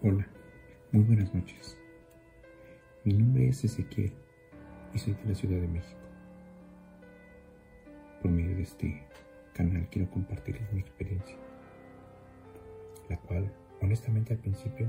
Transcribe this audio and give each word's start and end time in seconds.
Hola, 0.00 0.28
muy 0.92 1.02
buenas 1.02 1.34
noches. 1.34 1.76
Mi 3.02 3.14
nombre 3.14 3.48
es 3.48 3.64
Ezequiel 3.64 4.12
y 4.94 4.98
soy 5.00 5.14
de 5.14 5.24
la 5.24 5.34
Ciudad 5.34 5.60
de 5.60 5.66
México. 5.66 5.98
Por 8.22 8.30
medio 8.30 8.54
de 8.54 8.62
este 8.62 9.02
canal 9.54 9.88
quiero 9.90 10.08
compartirles 10.08 10.72
mi 10.72 10.78
experiencia, 10.78 11.36
la 13.08 13.16
cual 13.16 13.52
honestamente 13.82 14.34
al 14.34 14.38
principio 14.38 14.88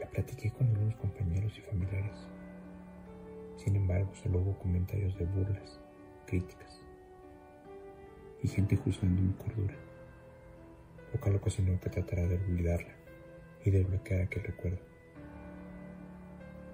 la 0.00 0.08
platiqué 0.08 0.50
con 0.52 0.68
algunos 0.68 0.96
compañeros 0.96 1.52
y 1.58 1.60
familiares. 1.60 2.16
Sin 3.58 3.76
embargo, 3.76 4.10
solo 4.14 4.38
hubo 4.38 4.58
comentarios 4.58 5.18
de 5.18 5.26
burlas, 5.26 5.78
críticas 6.26 6.80
y 8.42 8.48
gente 8.48 8.74
juzgando 8.74 9.20
mi 9.20 9.34
cordura, 9.34 9.74
lo 11.12 11.20
cual 11.20 11.38
que 11.78 11.90
tratara 11.90 12.26
de 12.26 12.36
olvidarla 12.36 13.01
y 13.64 13.70
de 13.70 13.84
bloquear 13.84 14.22
aquel 14.22 14.44
recuerdo. 14.44 14.80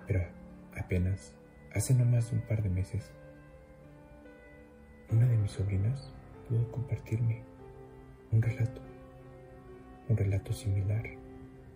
Pero 0.06 0.24
apenas, 0.76 1.34
hace 1.74 1.94
no 1.94 2.04
más 2.04 2.30
de 2.30 2.36
un 2.36 2.42
par 2.42 2.62
de 2.62 2.70
meses, 2.70 3.10
una 5.10 5.26
de 5.26 5.36
mis 5.36 5.52
sobrinas 5.52 6.12
pudo 6.48 6.70
compartirme 6.70 7.42
un 8.30 8.42
relato, 8.42 8.80
un 10.08 10.16
relato 10.16 10.52
similar 10.52 11.02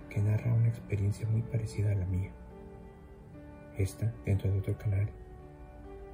que 0.08 0.20
narra 0.20 0.52
una 0.52 0.68
experiencia 0.68 1.26
muy 1.28 1.42
parecida 1.42 1.92
a 1.92 1.94
la 1.94 2.06
mía. 2.06 2.30
Esta 3.78 4.12
dentro 4.26 4.50
de 4.50 4.58
otro 4.58 4.76
canal, 4.76 5.08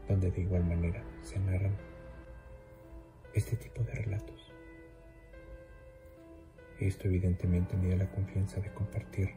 donde 0.09 0.31
de 0.31 0.41
igual 0.41 0.65
manera 0.65 1.03
se 1.23 1.39
narran 1.41 1.77
este 3.35 3.57
tipo 3.57 3.83
de 3.83 3.95
relatos. 3.95 4.38
Esto 6.81 7.09
evidentemente 7.09 7.77
me 7.77 7.89
da 7.89 7.97
la 7.97 8.11
confianza 8.11 8.61
de 8.61 8.73
compartir 8.73 9.31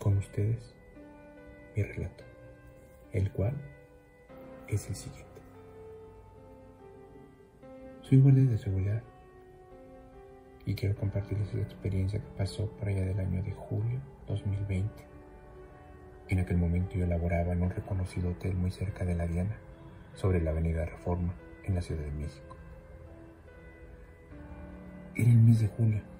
con 0.00 0.16
ustedes 0.18 0.74
mi 1.76 1.84
relato, 1.84 2.24
el 3.12 3.30
cual 3.30 3.54
es 4.66 4.88
el 4.88 4.96
siguiente. 4.96 5.28
Soy 8.02 8.18
guardia 8.18 8.46
de 8.46 8.58
seguridad 8.58 9.02
y 10.66 10.74
quiero 10.74 10.96
compartirles 10.96 11.54
la 11.54 11.62
experiencia 11.62 12.18
que 12.18 12.30
pasó 12.36 12.68
por 12.72 12.88
allá 12.88 13.02
del 13.02 13.20
año 13.20 13.44
de 13.44 13.52
julio 13.52 14.00
2020. 14.26 14.90
En 16.30 16.40
aquel 16.40 16.56
momento 16.56 16.96
yo 16.96 17.06
laboraba 17.06 17.52
en 17.52 17.62
un 17.62 17.70
reconocido 17.70 18.30
hotel 18.30 18.56
muy 18.56 18.72
cerca 18.72 19.04
de 19.04 19.14
la 19.14 19.28
Diana, 19.28 19.56
sobre 20.14 20.40
la 20.40 20.50
avenida 20.50 20.84
Reforma, 20.84 21.32
en 21.62 21.76
la 21.76 21.80
Ciudad 21.80 22.02
de 22.02 22.10
México. 22.10 22.56
Era 25.14 25.30
el 25.30 25.38
mes 25.38 25.60
de 25.60 25.68
julio 25.68 26.17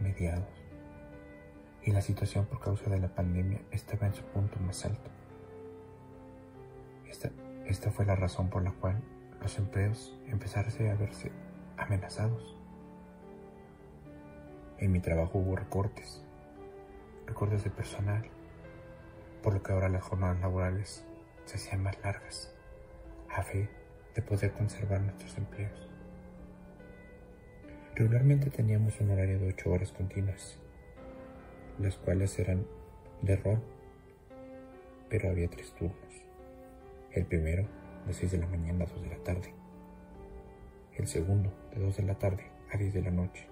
mediados, 0.00 0.48
y 1.82 1.92
la 1.92 2.00
situación 2.00 2.46
por 2.46 2.60
causa 2.60 2.88
de 2.90 2.98
la 2.98 3.08
pandemia 3.08 3.60
estaba 3.70 4.06
en 4.06 4.14
su 4.14 4.22
punto 4.24 4.58
más 4.60 4.84
alto. 4.84 5.10
Esta, 7.08 7.30
esta 7.66 7.90
fue 7.90 8.06
la 8.06 8.16
razón 8.16 8.48
por 8.48 8.62
la 8.62 8.72
cual 8.72 9.02
los 9.40 9.58
empleos 9.58 10.16
empezaron 10.26 10.70
a 10.90 10.94
verse 10.94 11.30
amenazados. 11.76 12.56
En 14.78 14.92
mi 14.92 15.00
trabajo 15.00 15.38
hubo 15.38 15.56
recortes, 15.56 16.24
recortes 17.26 17.64
de 17.64 17.70
personal, 17.70 18.24
por 19.42 19.54
lo 19.54 19.62
que 19.62 19.72
ahora 19.72 19.88
las 19.88 20.02
jornadas 20.02 20.40
laborales 20.40 21.04
se 21.44 21.56
hacían 21.56 21.82
más 21.82 22.02
largas, 22.02 22.52
a 23.28 23.42
fe 23.42 23.68
de 24.14 24.22
poder 24.22 24.52
conservar 24.52 25.00
nuestros 25.02 25.36
empleos. 25.36 25.90
Regularmente 27.96 28.50
teníamos 28.50 29.00
un 29.00 29.10
horario 29.10 29.38
de 29.38 29.50
8 29.50 29.70
horas 29.70 29.92
continuas, 29.92 30.58
las 31.78 31.96
cuales 31.96 32.36
eran 32.40 32.66
de 33.22 33.36
rol, 33.36 33.62
pero 35.08 35.30
había 35.30 35.48
tres 35.48 35.72
turnos. 35.74 35.96
El 37.12 37.24
primero 37.24 37.68
de 38.04 38.12
6 38.12 38.32
de 38.32 38.38
la 38.38 38.48
mañana 38.48 38.82
a 38.82 38.88
2 38.88 39.00
de 39.00 39.08
la 39.10 39.22
tarde, 39.22 39.54
el 40.96 41.06
segundo 41.06 41.52
de 41.72 41.82
2 41.82 41.96
de 41.98 42.02
la 42.02 42.18
tarde 42.18 42.50
a 42.72 42.76
10 42.76 42.94
de 42.94 43.02
la 43.02 43.12
noche 43.12 43.46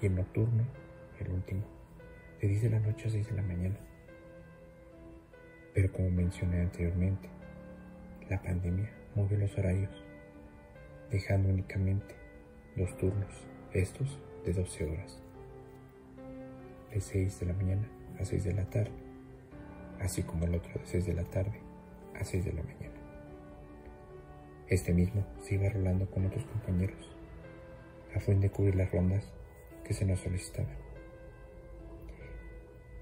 y 0.00 0.06
el 0.06 0.14
nocturno, 0.14 0.64
el 1.20 1.32
último, 1.32 1.64
de 2.40 2.48
10 2.48 2.62
de 2.62 2.70
la 2.70 2.80
noche 2.80 3.08
a 3.08 3.10
6 3.10 3.28
de 3.28 3.34
la 3.34 3.42
mañana. 3.42 3.76
Pero 5.74 5.92
como 5.92 6.08
mencioné 6.08 6.62
anteriormente, 6.62 7.28
la 8.30 8.40
pandemia 8.40 8.90
movió 9.14 9.36
los 9.36 9.58
horarios, 9.58 10.02
dejando 11.10 11.50
únicamente 11.50 12.21
dos 12.76 12.96
turnos, 12.96 13.32
estos 13.72 14.18
de 14.46 14.52
12 14.54 14.84
horas, 14.90 15.18
de 16.90 17.00
6 17.00 17.40
de 17.40 17.46
la 17.46 17.52
mañana 17.52 17.86
a 18.18 18.24
6 18.24 18.44
de 18.44 18.54
la 18.54 18.64
tarde, 18.64 18.92
así 20.00 20.22
como 20.22 20.46
el 20.46 20.54
otro 20.54 20.72
de 20.80 20.86
6 20.86 21.06
de 21.06 21.14
la 21.14 21.24
tarde 21.24 21.60
a 22.18 22.24
6 22.24 22.44
de 22.44 22.52
la 22.52 22.62
mañana. 22.62 22.94
Este 24.68 24.94
mismo 24.94 25.26
se 25.42 25.56
iba 25.56 25.68
rolando 25.68 26.10
con 26.10 26.24
otros 26.24 26.44
compañeros, 26.46 27.14
a 28.16 28.20
fin 28.20 28.40
de 28.40 28.50
cubrir 28.50 28.76
las 28.76 28.90
rondas 28.90 29.30
que 29.84 29.92
se 29.92 30.06
nos 30.06 30.20
solicitaban. 30.20 30.76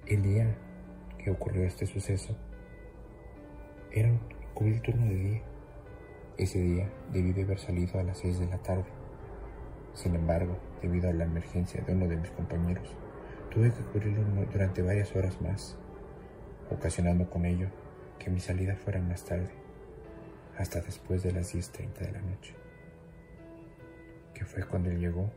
El 0.06 0.22
día 0.22 0.56
que 1.18 1.30
ocurrió 1.30 1.64
este 1.64 1.86
suceso 1.86 2.36
era 3.92 4.10
cubrir 4.54 4.74
el 4.74 4.82
turno 4.82 5.06
de 5.06 5.14
día. 5.14 5.42
Ese 6.38 6.60
día 6.60 6.90
debí 7.12 7.32
de 7.32 7.42
haber 7.42 7.60
salido 7.60 8.00
a 8.00 8.02
las 8.02 8.18
6 8.18 8.40
de 8.40 8.46
la 8.46 8.58
tarde 8.58 8.99
sin 9.94 10.14
embargo, 10.14 10.56
debido 10.80 11.08
a 11.08 11.12
la 11.12 11.24
emergencia 11.24 11.82
de 11.82 11.92
uno 11.92 12.08
de 12.08 12.16
mis 12.16 12.30
compañeros, 12.30 12.88
tuve 13.50 13.72
que 13.72 13.82
cubrirlo 13.82 14.22
durante 14.52 14.82
varias 14.82 15.14
horas 15.16 15.40
más, 15.40 15.76
ocasionando 16.70 17.28
con 17.28 17.44
ello 17.44 17.68
que 18.18 18.30
mi 18.30 18.40
salida 18.40 18.76
fuera 18.76 19.00
más 19.00 19.24
tarde, 19.24 19.50
hasta 20.56 20.80
después 20.80 21.22
de 21.22 21.32
las 21.32 21.54
10.30 21.54 21.94
de 21.98 22.12
la 22.12 22.20
noche, 22.20 22.54
que 24.34 24.44
fue 24.44 24.62
cuando 24.64 24.90
él 24.90 25.00
llegó 25.00 25.30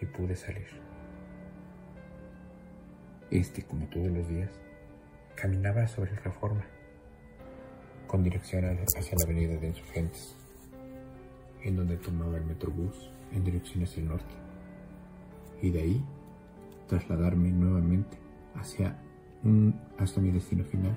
y 0.00 0.06
pude 0.06 0.36
salir. 0.36 0.68
Este, 3.30 3.62
como 3.62 3.86
todos 3.86 4.08
los 4.08 4.28
días, 4.28 4.50
caminaba 5.34 5.86
sobre 5.88 6.12
la 6.12 6.20
reforma, 6.20 6.64
con 8.06 8.22
dirección 8.22 8.64
hacia 8.64 9.16
la 9.18 9.24
avenida 9.24 9.56
de 9.56 9.68
Insurgentes, 9.68 10.36
en 11.62 11.76
donde 11.76 11.96
tomaba 11.96 12.36
el 12.36 12.44
metrobús 12.44 13.10
en 13.32 13.44
dirección 13.44 13.84
hacia 13.84 14.02
el 14.02 14.08
norte 14.08 14.34
y 15.62 15.70
de 15.70 15.80
ahí 15.80 16.04
trasladarme 16.88 17.50
nuevamente 17.50 18.18
hacia 18.54 18.98
hasta 19.98 20.20
mi 20.20 20.30
destino 20.30 20.64
final 20.64 20.94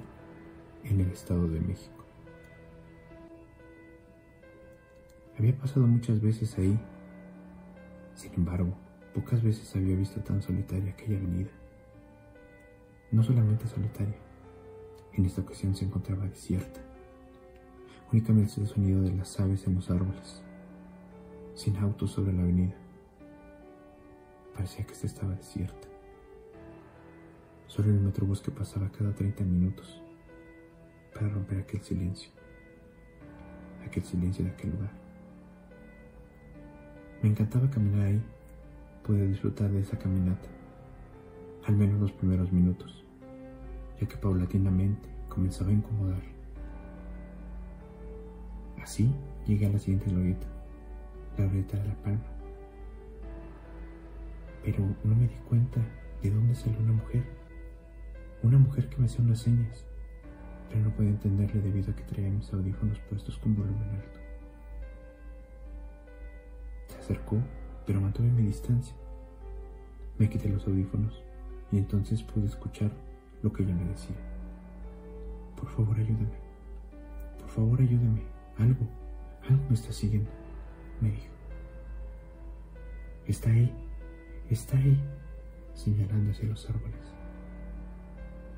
en 0.83 0.99
el 0.99 1.11
Estado 1.11 1.47
de 1.47 1.61
México. 1.61 2.03
Había 5.37 5.57
pasado 5.57 5.87
muchas 5.87 6.21
veces 6.21 6.57
ahí, 6.57 6.77
sin 8.15 8.33
embargo, 8.33 8.73
pocas 9.13 9.41
veces 9.41 9.75
había 9.75 9.95
visto 9.95 10.19
tan 10.21 10.41
solitaria 10.41 10.91
aquella 10.91 11.17
avenida. 11.17 11.51
No 13.11 13.23
solamente 13.23 13.67
solitaria, 13.67 14.17
en 15.13 15.25
esta 15.25 15.41
ocasión 15.41 15.75
se 15.75 15.85
encontraba 15.85 16.27
desierta. 16.27 16.81
Únicamente 18.11 18.61
el 18.61 18.67
sonido 18.67 19.01
de 19.01 19.11
las 19.15 19.39
aves 19.39 19.65
en 19.67 19.75
los 19.75 19.89
árboles 19.89 20.43
sin 21.55 21.77
autos 21.77 22.11
sobre 22.11 22.33
la 22.33 22.43
avenida. 22.43 22.75
Parecía 24.53 24.85
que 24.85 24.93
esta 24.93 25.07
estaba 25.07 25.35
desierta. 25.35 25.87
Solo 27.67 27.89
el 27.89 27.99
metrobús 27.99 28.41
que 28.41 28.51
pasaba 28.51 28.91
cada 28.91 29.13
30 29.13 29.43
minutos 29.43 30.01
para 31.13 31.29
romper 31.29 31.59
aquel 31.59 31.81
silencio, 31.81 32.29
aquel 33.85 34.03
silencio 34.03 34.45
de 34.45 34.51
aquel 34.51 34.71
lugar. 34.71 34.91
Me 37.21 37.29
encantaba 37.29 37.69
caminar 37.69 38.07
ahí, 38.07 38.21
poder 39.05 39.29
disfrutar 39.29 39.71
de 39.71 39.79
esa 39.79 39.97
caminata, 39.97 40.49
al 41.65 41.75
menos 41.75 41.99
los 41.99 42.11
primeros 42.11 42.51
minutos, 42.51 43.03
ya 43.99 44.07
que 44.07 44.17
paulatinamente 44.17 45.09
comenzaba 45.29 45.69
a 45.69 45.73
incomodar. 45.73 46.21
Así 48.81 49.09
llegué 49.47 49.67
a 49.67 49.69
la 49.69 49.79
siguiente 49.79 50.11
glorieta, 50.11 50.47
la 51.37 51.45
oreta 51.45 51.77
de 51.77 51.87
la 51.87 51.95
palma. 51.95 52.23
Pero 54.63 54.79
no 55.03 55.15
me 55.15 55.27
di 55.27 55.35
cuenta 55.49 55.81
de 56.21 56.29
dónde 56.31 56.55
salió 56.55 56.79
una 56.79 56.93
mujer. 56.93 57.23
Una 58.43 58.57
mujer 58.57 58.89
que 58.89 58.97
me 58.97 59.05
hacía 59.05 59.23
unas 59.23 59.39
señas, 59.39 59.85
pero 60.69 60.81
no 60.81 60.91
podía 60.91 61.11
entenderle 61.11 61.61
debido 61.61 61.91
a 61.91 61.95
que 61.95 62.03
traía 62.03 62.29
mis 62.29 62.51
audífonos 62.53 62.99
puestos 62.99 63.37
con 63.37 63.55
volumen 63.55 63.89
alto. 63.89 64.19
Se 66.87 66.99
acercó, 66.99 67.37
pero 67.85 68.01
mantuve 68.01 68.27
mi 68.27 68.43
distancia. 68.43 68.95
Me 70.17 70.29
quité 70.29 70.49
los 70.49 70.67
audífonos 70.67 71.23
y 71.71 71.77
entonces 71.77 72.21
pude 72.21 72.45
escuchar 72.45 72.91
lo 73.41 73.51
que 73.51 73.63
ella 73.63 73.73
me 73.73 73.85
decía. 73.85 74.15
Por 75.57 75.69
favor, 75.69 75.97
ayúdame. 75.97 76.43
Por 77.39 77.49
favor, 77.49 77.81
ayúdame. 77.81 78.21
Algo, 78.59 78.85
algo 79.49 79.63
me 79.69 79.75
está 79.75 79.91
siguiendo 79.91 80.29
me 81.03 81.11
dijo. 81.11 81.33
Está 83.27 83.49
ahí, 83.49 83.71
está 84.49 84.77
ahí, 84.77 84.97
señalando 85.73 86.31
hacia 86.31 86.47
los 86.47 86.69
árboles. 86.69 87.13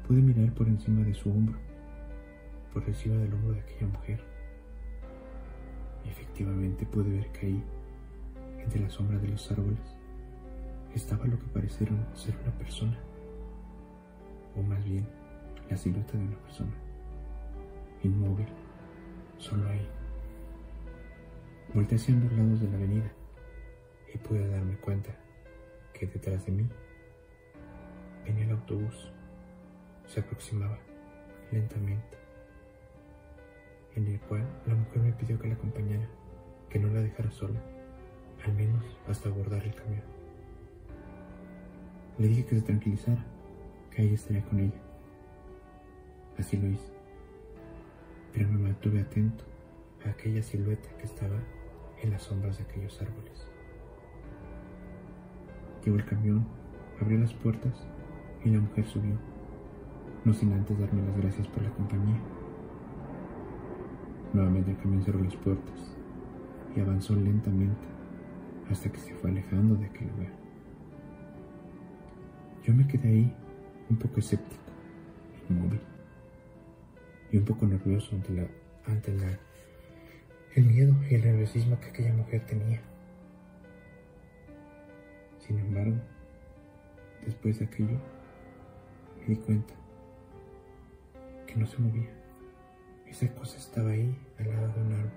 Pude 0.07 0.21
mirar 0.21 0.53
por 0.53 0.67
encima 0.67 1.03
de 1.03 1.13
su 1.13 1.29
hombro, 1.29 1.57
por 2.73 2.83
encima 2.83 3.15
del 3.15 3.33
hombro 3.33 3.53
de 3.53 3.61
aquella 3.61 3.87
mujer. 3.87 4.23
Y 6.05 6.09
efectivamente 6.09 6.85
pude 6.85 7.09
ver 7.09 7.31
que 7.31 7.47
ahí, 7.47 7.63
entre 8.59 8.81
la 8.81 8.89
sombra 8.89 9.17
de 9.17 9.29
los 9.29 9.51
árboles, 9.51 9.97
estaba 10.93 11.25
lo 11.25 11.39
que 11.39 11.47
parecía 11.47 11.87
ser 12.13 12.35
una 12.43 12.51
persona, 12.57 12.97
o 14.55 14.61
más 14.61 14.83
bien 14.85 15.07
la 15.69 15.75
silueta 15.75 16.13
de 16.13 16.25
una 16.25 16.37
persona, 16.37 16.73
inmóvil, 18.03 18.47
solo 19.39 19.67
ahí. 19.67 19.94
Volté 21.75 21.95
hacia 21.95 22.13
ambos 22.13 22.31
lados 22.31 22.61
de 22.61 22.69
la 22.69 22.77
avenida 22.77 23.11
y 24.13 24.17
pude 24.17 24.47
darme 24.47 24.77
cuenta 24.77 25.13
que 25.91 26.07
detrás 26.07 26.45
de 26.45 26.53
mí 26.53 26.69
venía 28.23 28.45
el 28.45 28.51
autobús. 28.51 29.11
Se 30.07 30.21
aproximaba 30.21 30.79
lentamente, 31.51 32.17
en 33.93 34.07
el 34.07 34.21
cual 34.21 34.47
la 34.65 34.73
mujer 34.73 35.01
me 35.01 35.11
pidió 35.11 35.37
que 35.37 35.49
la 35.49 35.55
acompañara, 35.55 36.07
que 36.69 36.79
no 36.79 36.87
la 36.93 37.01
dejara 37.01 37.29
sola, 37.31 37.59
al 38.45 38.53
menos 38.53 38.85
hasta 39.09 39.27
abordar 39.27 39.61
el 39.61 39.75
camión. 39.75 40.03
Le 42.17 42.29
dije 42.29 42.45
que 42.45 42.55
se 42.55 42.61
tranquilizara, 42.61 43.25
que 43.91 44.01
ahí 44.01 44.13
estaría 44.13 44.45
con 44.45 44.61
ella. 44.61 44.81
Así 46.37 46.55
lo 46.55 46.69
hice, 46.69 46.93
pero 48.31 48.47
me 48.47 48.59
mantuve 48.59 49.01
atento 49.01 49.43
a 50.05 50.11
aquella 50.11 50.41
silueta 50.41 50.87
que 50.97 51.03
estaba 51.03 51.35
las 52.07 52.23
sombras 52.23 52.57
de 52.57 52.63
aquellos 52.63 53.01
árboles. 53.01 53.47
Llegó 55.83 55.97
el 55.97 56.05
camión, 56.05 56.45
abrió 57.01 57.19
las 57.19 57.33
puertas 57.33 57.73
y 58.43 58.49
la 58.49 58.59
mujer 58.59 58.85
subió, 58.85 59.15
no 60.23 60.33
sin 60.33 60.53
antes 60.53 60.79
darme 60.79 61.05
las 61.05 61.17
gracias 61.17 61.47
por 61.47 61.63
la 61.63 61.69
compañía. 61.71 62.19
Nuevamente 64.33 64.71
el 64.71 64.77
camión 64.77 65.03
cerró 65.03 65.23
las 65.23 65.35
puertas 65.35 65.95
y 66.75 66.79
avanzó 66.79 67.15
lentamente 67.15 67.87
hasta 68.69 68.91
que 68.91 68.99
se 68.99 69.13
fue 69.13 69.29
alejando 69.29 69.75
de 69.75 69.85
aquel 69.85 70.07
lugar. 70.09 70.33
Yo 72.63 72.73
me 72.73 72.87
quedé 72.87 73.07
ahí 73.07 73.35
un 73.89 73.97
poco 73.97 74.19
escéptico, 74.19 74.63
inmóvil 75.49 75.79
y 77.31 77.37
un 77.37 77.45
poco 77.45 77.67
nervioso 77.67 78.15
ante 78.15 78.33
la, 78.33 78.47
ante 78.87 79.13
la 79.13 79.39
el 80.55 80.63
miedo 80.63 80.95
y 81.09 81.15
el 81.15 81.25
nerviosismo 81.25 81.77
que 81.81 81.89
aquella 81.89 82.13
mujer 82.13 82.45
tenía. 82.45 82.81
Sin 85.45 85.59
embargo, 85.59 85.97
después 87.25 87.59
de 87.59 87.65
aquello, 87.65 87.99
me 89.19 89.25
di 89.25 89.35
cuenta 89.35 89.73
que 91.45 91.55
no 91.57 91.67
se 91.67 91.77
movía. 91.77 92.09
Esa 93.05 93.27
cosa 93.35 93.57
estaba 93.57 93.89
ahí, 93.89 94.17
al 94.39 94.49
lado 94.49 94.67
de 94.69 94.81
un 94.81 94.93
árbol, 94.93 95.11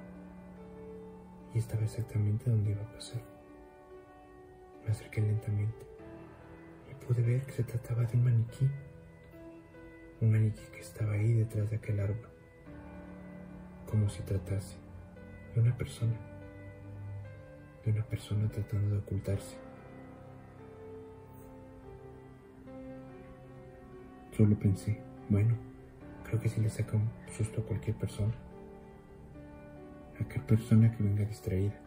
y 1.55 1.59
estaba 1.59 1.85
exactamente 1.85 2.51
donde 2.51 2.73
iba 2.73 2.83
a 2.83 2.93
pasar. 2.93 3.23
Me 4.85 4.91
acerqué 4.91 5.21
lentamente 5.21 5.87
y 6.91 7.07
pude 7.07 7.23
ver 7.23 7.43
que 7.47 7.53
se 7.53 7.63
trataba 7.63 8.03
de 8.03 8.17
un 8.17 8.25
maniquí, 8.25 8.69
un 10.21 10.33
maniquí 10.33 10.65
que 10.73 10.81
estaba 10.81 11.13
ahí 11.13 11.33
detrás 11.35 11.71
de 11.71 11.77
aquel 11.77 12.01
árbol, 12.01 12.29
como 13.87 14.09
si 14.09 14.21
tratase 14.23 14.88
de 15.55 15.61
una 15.61 15.77
persona, 15.77 16.15
de 17.85 17.93
una 17.93 18.05
persona 18.05 18.49
tratando 18.51 18.91
de 18.91 18.99
ocultarse. 18.99 19.57
Solo 24.37 24.57
pensé, 24.59 25.01
bueno, 25.29 25.57
creo 26.25 26.41
que 26.41 26.49
si 26.49 26.61
le 26.61 26.71
saca 26.71 26.97
un 26.97 27.11
susto 27.37 27.61
a 27.61 27.65
cualquier 27.65 27.97
persona, 27.97 28.35
a 30.13 30.17
cualquier 30.19 30.45
persona 30.47 30.97
que 30.97 31.03
venga 31.03 31.25
distraída. 31.25 31.79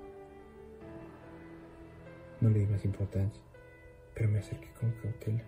No 2.42 2.50
le 2.50 2.60
di 2.60 2.66
más 2.66 2.84
importancia, 2.84 3.42
pero 4.16 4.30
me 4.30 4.40
acerqué 4.40 4.70
con 4.74 4.92
cautela. 4.94 5.44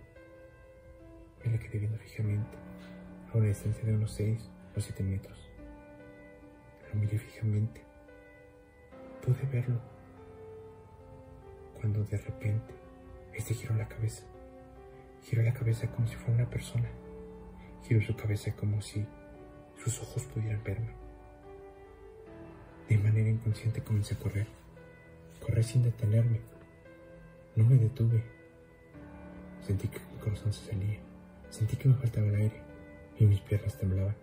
Me 1.44 1.52
la 1.52 1.58
quedé 1.58 1.80
viendo 1.80 1.98
fijamente, 1.98 2.56
a 3.32 3.36
una 3.36 3.48
distancia 3.48 3.84
de 3.84 3.94
unos 3.94 4.12
6 4.12 4.50
o 4.76 4.80
7 4.80 5.02
metros. 5.02 5.50
Lo 6.92 7.00
miré 7.00 7.18
fijamente 7.18 7.82
Pude 9.24 9.46
verlo 9.50 9.80
cuando 11.80 12.04
de 12.04 12.18
repente 12.18 12.74
este 13.32 13.54
giró 13.54 13.74
la 13.74 13.88
cabeza. 13.88 14.22
Giró 15.22 15.42
la 15.42 15.54
cabeza 15.54 15.90
como 15.90 16.06
si 16.06 16.14
fuera 16.14 16.34
una 16.34 16.50
persona. 16.50 16.90
Giró 17.88 18.02
su 18.02 18.14
cabeza 18.14 18.54
como 18.54 18.82
si 18.82 19.06
sus 19.82 19.98
ojos 20.02 20.24
pudieran 20.24 20.62
verme. 20.62 20.92
De 22.86 22.98
manera 22.98 23.30
inconsciente 23.30 23.82
comencé 23.82 24.14
a 24.14 24.18
correr. 24.18 24.46
Corrí 25.40 25.62
sin 25.62 25.84
detenerme. 25.84 26.40
No 27.56 27.64
me 27.64 27.76
detuve. 27.76 28.22
Sentí 29.62 29.88
que 29.88 30.00
mi 30.12 30.18
corazón 30.18 30.52
se 30.52 30.70
salía. 30.70 30.98
Sentí 31.48 31.78
que 31.78 31.88
me 31.88 31.94
faltaba 31.94 32.26
el 32.26 32.34
aire 32.34 32.62
y 33.18 33.24
mis 33.24 33.40
piernas 33.40 33.78
temblaban. 33.78 34.16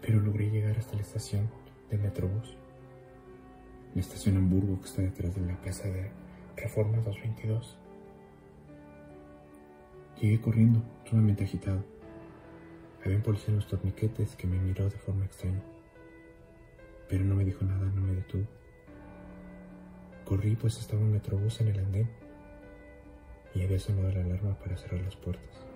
Pero 0.00 0.20
logré 0.20 0.48
llegar 0.48 0.78
hasta 0.78 0.94
la 0.94 1.02
estación 1.02 1.50
de 1.90 1.98
Metrobús. 1.98 2.56
La 3.94 4.00
estación 4.00 4.36
Hamburgo 4.36 4.78
que 4.80 4.86
está 4.86 5.02
detrás 5.02 5.34
de 5.34 5.40
la 5.40 5.60
casa 5.60 5.88
de 5.88 6.10
Reforma 6.56 6.98
222. 6.98 7.76
Llegué 10.20 10.40
corriendo, 10.40 10.82
sumamente 11.04 11.44
agitado. 11.44 11.84
Había 13.04 13.16
un 13.16 13.22
policía 13.22 13.48
en 13.48 13.56
los 13.56 13.66
torniquetes 13.66 14.36
que 14.36 14.46
me 14.46 14.58
miró 14.58 14.84
de 14.84 14.98
forma 14.98 15.24
extraña. 15.24 15.62
Pero 17.08 17.24
no 17.24 17.34
me 17.34 17.44
dijo 17.44 17.64
nada, 17.64 17.86
no 17.86 18.02
me 18.02 18.14
detuvo. 18.14 18.46
Corrí 20.24 20.54
pues 20.54 20.78
estaba 20.78 21.02
un 21.02 21.10
metrobús 21.10 21.60
en 21.60 21.68
el 21.68 21.78
andén 21.80 22.10
y 23.54 23.62
había 23.62 23.80
sonado 23.80 24.12
la 24.12 24.20
alarma 24.20 24.56
para 24.58 24.76
cerrar 24.76 25.00
las 25.00 25.16
puertas. 25.16 25.66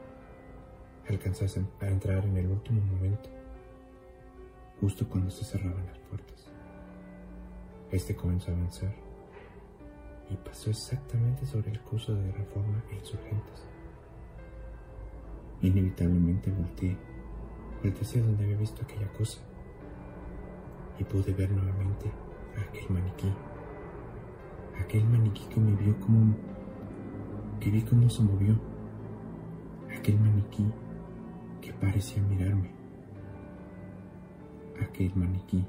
Alcanzé 1.09 1.47
a 1.81 1.89
entrar 1.89 2.25
en 2.25 2.37
el 2.37 2.47
último 2.47 2.81
momento 2.83 3.44
justo 4.85 5.09
cuando 5.09 5.31
se 5.31 5.47
cerraban 5.47 5.87
las 5.87 5.99
puertas. 6.11 6.45
Este 7.91 8.15
comenzó 8.15 8.51
a 8.51 8.55
avanzar 8.55 8.95
y 10.29 10.37
pasó 10.37 10.69
exactamente 10.69 11.47
sobre 11.47 11.71
el 11.71 11.81
curso 11.81 12.15
de 12.15 12.31
reforma 12.33 12.85
e 12.91 12.97
insurgentes. 12.97 13.67
Inevitablemente 15.63 16.51
volteé, 16.51 16.99
volteé 17.83 18.03
hacia 18.03 18.23
donde 18.23 18.45
había 18.45 18.59
visto 18.59 18.83
aquella 18.83 19.11
cosa 19.15 19.39
y 20.99 21.05
pude 21.05 21.33
ver 21.33 21.51
nuevamente 21.51 22.13
a 22.59 22.61
aquel 22.61 22.91
maniquí. 22.91 23.33
Aquel 24.79 25.05
maniquí 25.07 25.47
que 25.47 25.61
me 25.61 25.75
vio 25.77 25.99
como... 25.99 26.37
que 27.59 27.71
vi 27.71 27.81
cómo 27.81 28.11
se 28.11 28.23
movió. 28.23 28.61
Aquel 29.99 30.21
maniquí 30.21 30.71
que 31.63 31.73
parecía 31.73 32.23
mirarme 32.23 32.84
aquel 34.83 35.13
maniquí 35.15 35.65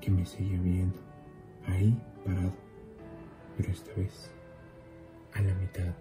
que 0.00 0.10
me 0.10 0.24
seguía 0.24 0.60
viendo, 0.60 0.98
ahí 1.66 1.96
parado, 2.24 2.52
pero 3.56 3.70
esta 3.70 3.92
vez 3.94 4.30
a 5.34 5.42
la 5.42 5.54
mitad 5.54 5.94